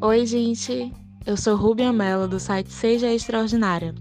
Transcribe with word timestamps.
Oi, 0.00 0.26
gente! 0.26 0.92
Eu 1.26 1.36
sou 1.36 1.54
Rubia 1.54 1.92
Mello, 1.92 2.26
do 2.26 2.40
site 2.40 2.72
Seja 2.72 3.12
Extraordinária. 3.12 3.94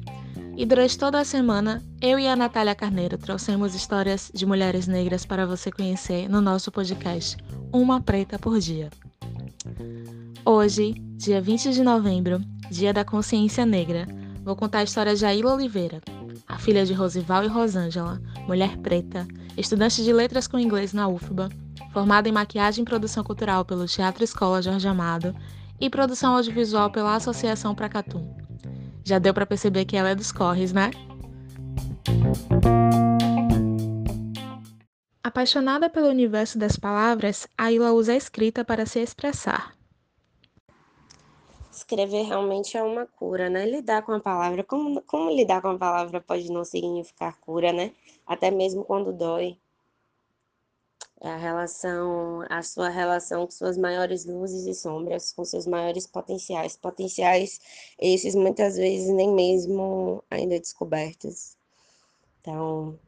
E 0.56 0.66
durante 0.66 0.98
toda 0.98 1.20
a 1.20 1.26
semana, 1.26 1.84
eu 2.02 2.18
e 2.18 2.28
a 2.28 2.36
Natália 2.36 2.74
Carneiro 2.74 3.18
trouxemos 3.18 3.76
histórias 3.76 4.32
de 4.34 4.46
mulheres 4.46 4.88
negras 4.88 5.26
para 5.26 5.46
você 5.46 5.72
conhecer 5.72 6.30
no 6.30 6.40
nosso 6.40 6.72
podcast 6.72 7.38
Uma 7.72 8.02
Preta 8.02 8.40
por 8.40 8.58
Dia. 8.60 8.90
Hoje, 10.46 10.94
dia 11.18 11.42
20 11.42 11.74
de 11.74 11.84
novembro, 11.84 12.42
dia 12.72 12.94
da 12.94 13.04
consciência 13.04 13.66
negra, 13.66 14.08
vou 14.44 14.56
contar 14.56 14.80
a 14.80 14.84
história 14.84 15.16
de 15.16 15.26
Aila 15.26 15.54
Oliveira, 15.54 16.02
a 16.48 16.58
filha 16.58 16.86
de 16.86 16.94
Rosival 16.94 17.44
e 17.44 17.48
Rosângela, 17.48 18.22
mulher 18.48 18.78
preta, 18.78 19.28
estudante 19.58 20.04
de 20.04 20.14
letras 20.14 20.48
com 20.48 20.58
inglês 20.58 20.94
na 20.94 21.08
UFBA, 21.08 21.50
formada 21.92 22.30
em 22.30 22.32
maquiagem 22.32 22.82
e 22.82 22.86
produção 22.86 23.24
cultural 23.24 23.66
pelo 23.66 23.86
Teatro 23.86 24.24
Escola 24.24 24.62
Jorge 24.62 24.88
Amado 24.88 25.36
e 25.80 25.90
produção 25.90 26.36
audiovisual 26.36 26.90
pela 26.90 27.16
Associação 27.16 27.76
Pracatum. 27.76 28.34
Já 29.04 29.20
deu 29.20 29.34
para 29.34 29.46
perceber 29.46 29.86
que 29.86 29.98
ela 29.98 30.10
é 30.10 30.16
dos 30.16 30.32
corres, 30.32 30.72
né? 30.72 30.92
Apaixonada 35.24 35.90
pelo 35.90 36.08
universo 36.08 36.58
das 36.58 36.78
palavras, 36.78 37.48
Aila 37.58 37.92
usa 37.92 38.14
a 38.14 38.16
escrita 38.16 38.66
para 38.66 38.86
se 38.86 39.00
expressar. 39.00 39.77
Escrever 41.78 42.24
realmente 42.24 42.76
é 42.76 42.82
uma 42.82 43.06
cura, 43.06 43.52
né? 43.52 43.64
Lidar 43.64 44.02
com 44.02 44.12
a 44.12 44.20
palavra, 44.20 44.64
como, 44.64 45.00
como 45.04 45.30
lidar 45.30 45.62
com 45.62 45.68
a 45.68 45.78
palavra 45.78 46.20
pode 46.20 46.52
não 46.52 46.66
significar 46.66 47.40
cura, 47.40 47.72
né? 47.72 47.94
Até 48.26 48.50
mesmo 48.50 48.84
quando 48.84 49.14
dói. 49.14 49.60
A 51.22 51.36
relação, 51.38 52.42
a 52.50 52.64
sua 52.64 52.90
relação 52.90 53.46
com 53.46 53.52
suas 53.52 53.78
maiores 53.78 54.26
luzes 54.26 54.66
e 54.66 54.74
sombras, 54.74 55.32
com 55.32 55.46
seus 55.46 55.68
maiores 55.68 56.08
potenciais. 56.08 56.76
Potenciais 56.76 57.62
esses 58.00 58.34
muitas 58.34 58.76
vezes 58.76 59.14
nem 59.14 59.32
mesmo 59.32 60.24
ainda 60.32 60.60
descobertos. 60.60 61.56
Então, 62.42 63.00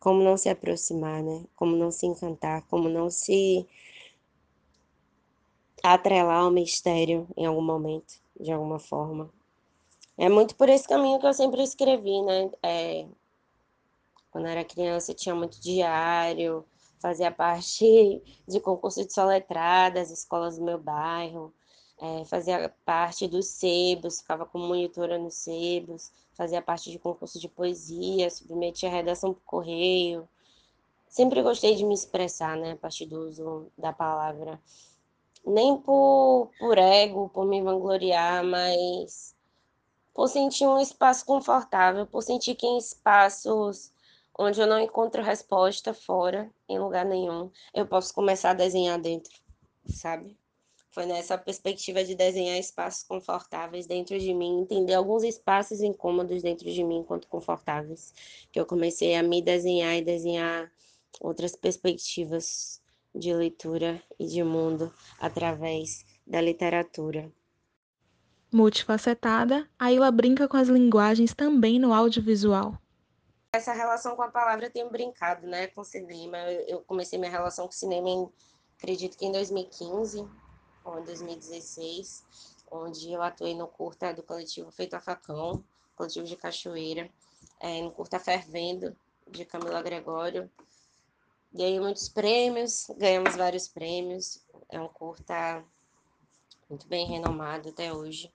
como 0.00 0.20
não 0.20 0.36
se 0.36 0.48
aproximar, 0.48 1.22
né? 1.22 1.44
Como 1.54 1.76
não 1.76 1.92
se 1.92 2.06
encantar, 2.06 2.66
como 2.66 2.88
não 2.88 3.08
se 3.08 3.64
atrelar 5.80 6.40
ao 6.40 6.50
mistério 6.50 7.28
em 7.36 7.46
algum 7.46 7.62
momento, 7.62 8.25
de 8.40 8.52
alguma 8.52 8.78
forma. 8.78 9.30
É 10.18 10.28
muito 10.28 10.56
por 10.56 10.68
esse 10.68 10.88
caminho 10.88 11.18
que 11.18 11.26
eu 11.26 11.34
sempre 11.34 11.62
escrevi, 11.62 12.22
né? 12.22 12.50
É, 12.62 13.06
quando 14.30 14.46
era 14.46 14.64
criança, 14.64 15.14
tinha 15.14 15.34
muito 15.34 15.60
diário, 15.60 16.64
fazia 17.00 17.30
parte 17.30 18.22
de 18.46 18.60
concurso 18.60 19.04
de 19.04 19.12
soletrada, 19.12 20.00
das 20.00 20.10
escolas 20.10 20.58
do 20.58 20.64
meu 20.64 20.78
bairro, 20.78 21.52
é, 21.98 22.24
fazia 22.26 22.74
parte 22.84 23.26
dos 23.26 23.46
sebos, 23.46 24.20
ficava 24.20 24.44
como 24.44 24.68
monitora 24.68 25.18
nos 25.18 25.34
sebos, 25.34 26.12
fazia 26.34 26.60
parte 26.60 26.90
de 26.90 26.98
concurso 26.98 27.40
de 27.40 27.48
poesia, 27.48 28.30
submetia 28.30 28.90
redação 28.90 29.32
por 29.32 29.42
correio. 29.44 30.28
Sempre 31.08 31.42
gostei 31.42 31.74
de 31.74 31.84
me 31.84 31.94
expressar, 31.94 32.56
né, 32.56 32.72
a 32.72 32.76
partir 32.76 33.06
do 33.06 33.20
uso 33.20 33.68
da 33.78 33.92
palavra. 33.92 34.60
Nem 35.46 35.76
por, 35.78 36.50
por 36.58 36.76
ego, 36.76 37.28
por 37.28 37.46
me 37.46 37.62
vangloriar, 37.62 38.44
mas 38.44 39.34
por 40.12 40.28
sentir 40.28 40.66
um 40.66 40.80
espaço 40.80 41.24
confortável, 41.24 42.06
por 42.06 42.22
sentir 42.22 42.54
que 42.56 42.66
em 42.66 42.78
espaços 42.78 43.92
onde 44.38 44.60
eu 44.60 44.66
não 44.66 44.80
encontro 44.80 45.22
resposta 45.22 45.94
fora, 45.94 46.50
em 46.68 46.78
lugar 46.78 47.04
nenhum, 47.04 47.50
eu 47.72 47.86
posso 47.86 48.12
começar 48.12 48.50
a 48.50 48.54
desenhar 48.54 48.98
dentro, 48.98 49.32
sabe? 49.86 50.36
Foi 50.90 51.06
nessa 51.06 51.36
perspectiva 51.36 52.02
de 52.02 52.14
desenhar 52.14 52.58
espaços 52.58 53.02
confortáveis 53.02 53.86
dentro 53.86 54.18
de 54.18 54.32
mim, 54.32 54.60
entender 54.60 54.94
alguns 54.94 55.22
espaços 55.22 55.80
incômodos 55.82 56.42
dentro 56.42 56.70
de 56.70 56.82
mim 56.82 56.98
enquanto 56.98 57.28
confortáveis, 57.28 58.12
que 58.50 58.58
eu 58.58 58.66
comecei 58.66 59.14
a 59.14 59.22
me 59.22 59.42
desenhar 59.42 59.94
e 59.96 60.02
desenhar 60.02 60.72
outras 61.20 61.54
perspectivas 61.54 62.80
de 63.16 63.32
leitura 63.32 64.02
e 64.18 64.26
de 64.26 64.42
mundo 64.42 64.92
através 65.18 66.04
da 66.26 66.40
literatura. 66.40 67.32
Multifacetada, 68.52 69.68
a 69.78 69.92
Ilha 69.92 70.10
brinca 70.10 70.46
com 70.46 70.56
as 70.56 70.68
linguagens 70.68 71.34
também 71.34 71.78
no 71.78 71.92
audiovisual 71.92 72.78
essa 73.56 73.72
relação 73.72 74.14
com 74.14 74.22
a 74.22 74.30
palavra 74.30 74.66
eu 74.66 74.70
tenho 74.70 74.90
brincado, 74.90 75.46
né, 75.46 75.66
com 75.68 75.80
o 75.80 75.84
cinema. 75.84 76.38
Eu 76.68 76.82
comecei 76.82 77.18
minha 77.18 77.30
relação 77.30 77.66
com 77.66 77.72
o 77.72 77.74
cinema, 77.74 78.08
em, 78.08 78.28
acredito 78.78 79.16
que 79.16 79.26
em 79.26 79.32
2015 79.32 80.28
ou 80.84 80.98
em 81.00 81.04
2016, 81.04 82.24
onde 82.70 83.12
eu 83.12 83.22
atuei 83.22 83.54
no 83.54 83.66
curta 83.66 84.12
do 84.12 84.22
coletivo 84.22 84.70
Feito 84.70 84.94
a 84.94 85.00
Facão, 85.00 85.64
coletivo 85.96 86.26
de 86.26 86.36
Cachoeira, 86.36 87.10
é, 87.58 87.82
no 87.82 87.90
curta 87.90 88.20
Fervendo, 88.20 88.94
de 89.28 89.44
Camila 89.44 89.82
Gregório. 89.82 90.50
Ganhei 91.56 91.80
muitos 91.80 92.08
prêmios, 92.08 92.86
ganhamos 92.98 93.34
vários 93.34 93.66
prêmios. 93.66 94.44
É 94.68 94.78
um 94.78 94.88
curta 94.88 95.64
muito 96.68 96.86
bem 96.86 97.06
renomado 97.06 97.70
até 97.70 97.92
hoje. 97.92 98.30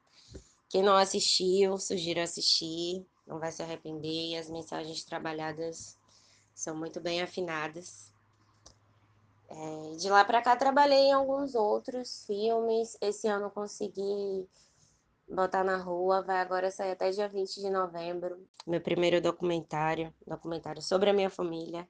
Quem 0.68 0.82
não 0.82 0.96
assistiu, 0.96 1.78
sugiro 1.78 2.20
assistir 2.20 3.06
não 3.28 3.40
vai 3.40 3.52
se 3.52 3.62
arrepender 3.62 4.32
e 4.32 4.36
as 4.36 4.50
mensagens 4.50 5.04
trabalhadas 5.04 5.98
são 6.54 6.76
muito 6.76 7.00
bem 7.00 7.22
afinadas. 7.22 8.12
É, 9.50 9.96
de 9.98 10.10
lá 10.10 10.26
para 10.26 10.42
cá 10.42 10.56
trabalhei 10.56 11.10
em 11.10 11.14
alguns 11.14 11.56
outros 11.56 12.26
filmes. 12.26 12.98
Esse 13.00 13.28
ano 13.28 13.50
consegui 13.52 14.48
botar 15.30 15.64
na 15.64 15.78
rua, 15.78 16.22
vai 16.22 16.40
agora 16.40 16.72
sair 16.72 16.92
até 16.92 17.10
dia 17.12 17.30
20 17.30 17.62
de 17.62 17.70
novembro. 17.70 18.46
Meu 18.66 18.82
primeiro 18.82 19.22
documentário, 19.22 20.14
documentário 20.26 20.82
sobre 20.82 21.10
a 21.10 21.14
minha 21.14 21.30
família. 21.30 21.88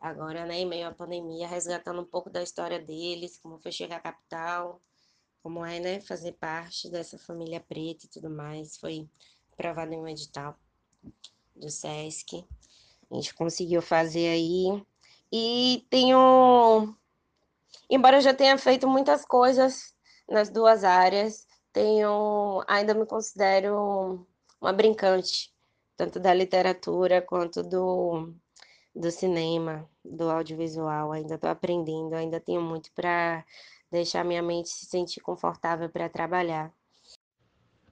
Agora, 0.00 0.46
né, 0.46 0.58
em 0.58 0.66
meio 0.66 0.88
à 0.88 0.92
pandemia, 0.92 1.48
resgatando 1.48 2.00
um 2.00 2.04
pouco 2.04 2.30
da 2.30 2.42
história 2.42 2.78
deles, 2.78 3.38
como 3.38 3.58
foi 3.58 3.72
chegar 3.72 3.96
à 3.96 4.00
capital, 4.00 4.80
como 5.42 5.64
é, 5.64 5.80
né, 5.80 6.00
fazer 6.00 6.32
parte 6.32 6.90
dessa 6.90 7.18
família 7.18 7.60
preta 7.60 8.06
e 8.06 8.08
tudo 8.08 8.30
mais. 8.30 8.76
Foi 8.76 9.08
aprovado 9.52 9.92
em 9.92 9.98
um 9.98 10.08
edital 10.08 10.56
do 11.54 11.70
SESC. 11.70 12.44
A 13.10 13.14
gente 13.14 13.34
conseguiu 13.34 13.82
fazer 13.82 14.28
aí. 14.28 14.84
E 15.32 15.86
tenho, 15.90 16.94
embora 17.90 18.18
eu 18.18 18.20
já 18.22 18.32
tenha 18.32 18.56
feito 18.56 18.88
muitas 18.88 19.24
coisas 19.24 19.94
nas 20.28 20.50
duas 20.50 20.84
áreas, 20.84 21.46
tenho, 21.72 22.62
ainda 22.66 22.94
me 22.94 23.06
considero 23.06 24.26
uma 24.60 24.72
brincante, 24.72 25.52
tanto 25.96 26.18
da 26.18 26.32
literatura 26.32 27.20
quanto 27.22 27.62
do, 27.62 28.34
do 28.98 29.10
cinema, 29.12 29.88
do 30.04 30.28
audiovisual. 30.28 31.12
Ainda 31.12 31.36
estou 31.36 31.48
aprendendo, 31.48 32.14
ainda 32.14 32.40
tenho 32.40 32.60
muito 32.60 32.90
para 32.92 33.44
deixar 33.90 34.24
minha 34.24 34.42
mente 34.42 34.68
se 34.68 34.86
sentir 34.86 35.20
confortável 35.20 35.88
para 35.88 36.08
trabalhar. 36.08 36.72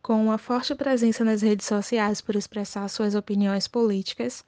Com 0.03 0.25
uma 0.25 0.39
forte 0.39 0.75
presença 0.75 1.25
nas 1.25 1.43
redes 1.43 1.67
sociais 1.67 2.21
por 2.21 2.37
expressar 2.37 2.89
suas 2.89 3.15
opiniões 3.15 3.67
políticas, 3.67 4.45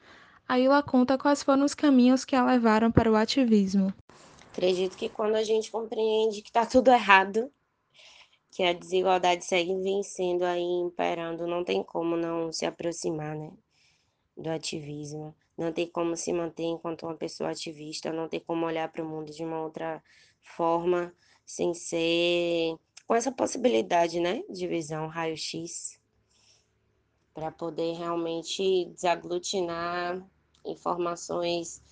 a 0.48 0.58
Ilha 0.58 0.82
conta 0.82 1.18
quais 1.18 1.42
foram 1.42 1.64
os 1.64 1.74
caminhos 1.74 2.24
que 2.24 2.36
a 2.36 2.44
levaram 2.44 2.90
para 2.90 3.10
o 3.10 3.16
ativismo. 3.16 3.92
Acredito 4.52 4.96
que 4.96 5.08
quando 5.08 5.36
a 5.36 5.44
gente 5.44 5.70
compreende 5.70 6.42
que 6.42 6.48
está 6.48 6.66
tudo 6.66 6.90
errado, 6.90 7.50
que 8.50 8.62
a 8.62 8.72
desigualdade 8.72 9.44
segue 9.44 9.74
vencendo 9.76 10.42
aí, 10.42 10.62
imperando, 10.62 11.46
não 11.46 11.64
tem 11.64 11.82
como 11.82 12.16
não 12.16 12.52
se 12.52 12.66
aproximar, 12.66 13.36
né, 13.36 13.52
do 14.36 14.50
ativismo. 14.50 15.34
Não 15.58 15.72
tem 15.72 15.88
como 15.90 16.16
se 16.16 16.32
manter 16.32 16.62
enquanto 16.62 17.02
uma 17.02 17.16
pessoa 17.16 17.50
ativista, 17.50 18.12
não 18.12 18.28
tem 18.28 18.38
como 18.38 18.64
olhar 18.64 18.88
para 18.92 19.02
o 19.02 19.08
mundo 19.08 19.32
de 19.32 19.44
uma 19.44 19.60
outra 19.60 20.00
forma, 20.40 21.12
sem 21.44 21.74
ser 21.74 22.76
com 23.08 23.14
essa 23.14 23.32
possibilidade, 23.32 24.20
né, 24.20 24.44
de 24.48 24.68
visão 24.68 25.08
raio-x, 25.08 26.00
para 27.34 27.50
poder 27.50 27.94
realmente 27.96 28.84
desaglutinar 28.94 30.24
informações 30.64 31.82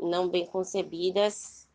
não 0.00 0.28
bem 0.28 0.46
concebidas, 0.46 1.68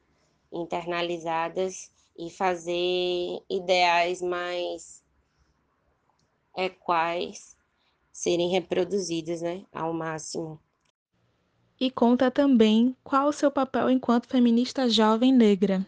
internalizadas 0.52 1.92
e 2.18 2.30
fazer 2.30 3.42
ideais 3.50 4.22
mais 4.22 5.02
equais 6.58 7.56
serem 8.12 8.50
reproduzidos, 8.50 9.42
né, 9.42 9.66
ao 9.72 9.94
máximo. 9.94 10.60
E 11.82 11.90
conta 11.90 12.30
também 12.30 12.96
qual 13.04 13.28
o 13.28 13.34
seu 13.34 13.50
papel 13.50 13.90
enquanto 13.90 14.28
feminista 14.28 14.88
jovem 14.88 15.34
negra. 15.34 15.84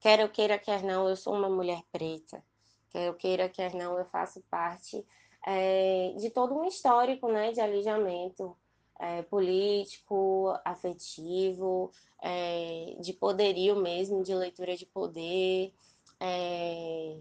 Quer 0.00 0.20
eu 0.20 0.28
queira, 0.30 0.58
quer 0.58 0.82
não, 0.82 1.06
eu 1.06 1.14
sou 1.16 1.34
uma 1.34 1.50
mulher 1.50 1.82
preta. 1.92 2.42
Quer 2.88 3.08
eu 3.08 3.12
queira, 3.12 3.46
quer 3.46 3.74
não, 3.74 3.98
eu 3.98 4.06
faço 4.06 4.42
parte 4.50 5.04
é, 5.46 6.14
de 6.16 6.30
todo 6.30 6.54
um 6.54 6.64
histórico 6.64 7.30
né, 7.30 7.52
de 7.52 7.60
alijamento 7.60 8.56
é, 8.98 9.20
político, 9.20 10.58
afetivo, 10.64 11.92
é, 12.22 12.96
de 12.98 13.12
poderio 13.12 13.76
mesmo, 13.76 14.22
de 14.22 14.34
leitura 14.34 14.78
de 14.78 14.86
poder, 14.86 15.74
é, 16.18 17.18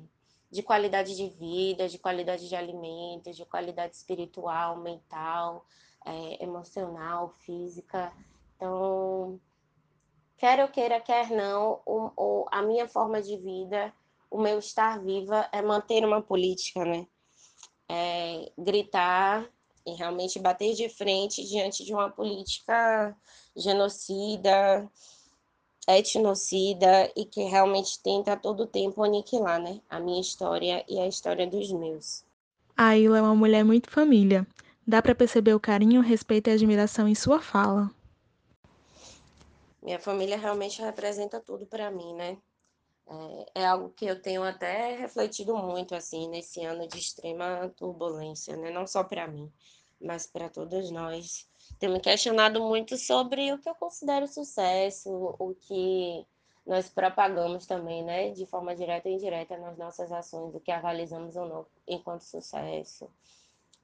de 0.50 0.64
qualidade 0.64 1.14
de 1.14 1.28
vida, 1.28 1.90
de 1.90 2.00
qualidade 2.00 2.48
de 2.48 2.56
alimentos, 2.56 3.36
de 3.36 3.44
qualidade 3.44 3.98
espiritual, 3.98 4.78
mental, 4.78 5.66
é, 6.08 6.44
emocional, 6.44 7.34
física. 7.46 8.12
Então, 8.56 9.40
quer 10.38 10.60
eu 10.60 10.68
queira, 10.70 11.00
quer 11.02 11.30
não, 11.30 11.82
o, 11.86 12.12
o, 12.16 12.46
a 12.50 12.62
minha 12.62 12.88
forma 12.88 13.22
de 13.22 13.38
vida, 13.38 13.94
o 14.32 14.40
meu 14.40 14.58
estar 14.60 15.00
viva 15.04 15.48
é 15.52 15.62
manter 15.62 16.06
uma 16.06 16.22
política, 16.22 16.86
né? 16.86 17.06
É 17.90 18.52
gritar 18.58 19.48
e 19.86 19.94
realmente 19.94 20.40
bater 20.40 20.74
de 20.74 20.90
frente 20.90 21.44
diante 21.46 21.86
de 21.86 21.94
uma 21.94 22.10
política 22.10 23.16
genocida, 23.56 24.90
etnocida 25.88 27.12
e 27.16 27.24
que 27.24 27.44
realmente 27.44 28.02
tenta 28.04 28.34
a 28.34 28.38
todo 28.38 28.68
tempo 28.68 29.04
aniquilar, 29.04 29.62
né? 29.62 29.82
A 29.90 30.00
minha 30.00 30.20
história 30.20 30.84
e 30.88 31.00
a 31.00 31.08
história 31.08 31.48
dos 31.48 31.72
meus. 31.72 32.26
A 32.76 32.98
Ilha 32.98 33.18
é 33.18 33.22
uma 33.22 33.36
mulher 33.36 33.64
muito 33.64 33.90
família. 33.90 34.46
Dá 34.88 35.02
para 35.02 35.14
perceber 35.14 35.54
o 35.54 35.60
carinho, 35.60 36.00
respeito 36.00 36.50
e 36.50 36.54
admiração 36.54 37.10
em 37.10 37.14
sua 37.14 37.42
fala. 37.42 37.92
Minha 39.84 40.00
família 40.00 40.38
realmente 40.38 40.82
representa 40.82 41.42
tudo 41.42 41.66
para 41.66 41.92
mim, 41.92 42.14
né? 42.14 42.38
É, 43.06 43.62
é, 43.62 43.66
algo 43.66 43.90
que 43.90 44.06
eu 44.06 44.22
tenho 44.22 44.44
até 44.44 44.96
refletido 44.96 45.58
muito, 45.58 45.94
assim, 45.94 46.30
nesse 46.30 46.64
ano 46.64 46.88
de 46.88 46.98
extrema 47.00 47.70
turbulência, 47.76 48.56
né? 48.56 48.72
Não 48.72 48.88
só 48.88 49.04
para 49.04 49.28
mim, 49.28 49.52
mas 50.00 50.26
para 50.26 50.48
todos 50.48 50.90
nós. 50.90 51.50
Tenho 51.80 51.92
me 51.92 52.00
questionado 52.00 52.62
muito 52.62 52.98
sobre 52.98 53.52
o 53.52 53.60
que 53.60 53.68
eu 53.68 53.76
considero 53.76 54.26
sucesso, 54.26 55.10
o 55.38 55.54
que 55.54 56.26
nós 56.66 56.88
propagamos 56.90 57.66
também, 57.66 58.06
né? 58.06 58.30
De 58.30 58.46
forma 58.46 58.74
direta 58.74 59.10
e 59.10 59.16
indireta 59.16 59.58
nas 59.58 59.78
nossas 59.78 60.14
ações, 60.14 60.56
o 60.56 60.62
que 60.62 60.72
avalizamos 60.72 61.36
ou 61.36 61.46
não 61.46 61.66
enquanto 61.86 62.22
sucesso. 62.22 63.10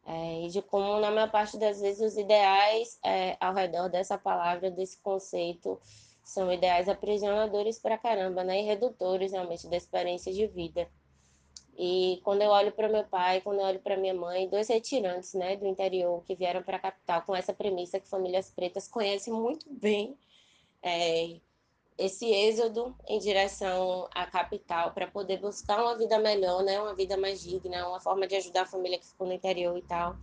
É, 0.05 0.41
e 0.45 0.49
de 0.49 0.61
como, 0.61 0.99
na 0.99 1.11
maior 1.11 1.31
parte 1.31 1.57
das 1.57 1.79
vezes, 1.79 2.01
os 2.01 2.17
ideais 2.17 2.99
é, 3.03 3.37
ao 3.39 3.53
redor 3.53 3.89
dessa 3.89 4.17
palavra, 4.17 4.69
desse 4.69 4.97
conceito, 5.01 5.79
são 6.23 6.51
ideais 6.51 6.89
aprisionadores 6.89 7.79
para 7.79 7.97
caramba, 7.97 8.43
né? 8.43 8.61
E 8.61 8.65
redutores 8.65 9.31
realmente 9.31 9.67
da 9.67 9.77
experiência 9.77 10.33
de 10.33 10.45
vida. 10.47 10.89
E 11.77 12.21
quando 12.23 12.41
eu 12.41 12.49
olho 12.49 12.71
para 12.71 12.87
meu 12.89 13.03
pai, 13.05 13.41
quando 13.41 13.59
eu 13.59 13.65
olho 13.65 13.79
para 13.79 13.97
minha 13.97 14.13
mãe, 14.13 14.47
dois 14.47 14.67
retirantes, 14.67 15.33
né, 15.33 15.55
do 15.55 15.65
interior 15.65 16.23
que 16.23 16.35
vieram 16.35 16.61
para 16.61 16.77
a 16.77 16.79
capital 16.79 17.23
com 17.23 17.35
essa 17.35 17.53
premissa 17.53 17.99
que 17.99 18.07
famílias 18.07 18.51
pretas 18.51 18.87
conhecem 18.87 19.33
muito 19.33 19.65
bem 19.71 20.15
é, 20.83 21.39
esse 21.97 22.25
êxodo 22.25 22.95
em 23.07 23.19
direção 23.19 24.07
à 24.13 24.25
capital 24.25 24.91
para 24.91 25.07
poder 25.07 25.39
buscar 25.39 25.81
uma 25.81 25.97
vida 25.97 26.19
melhor, 26.19 26.63
né, 26.63 26.79
uma 26.79 26.95
vida 26.95 27.17
mais 27.17 27.41
digna, 27.41 27.87
uma 27.87 27.99
forma 27.99 28.27
de 28.27 28.35
ajudar 28.35 28.63
a 28.63 28.65
família 28.65 28.97
que 28.97 29.07
ficou 29.07 29.27
no 29.27 29.33
interior 29.33 29.77
e 29.77 29.81
tal. 29.81 30.15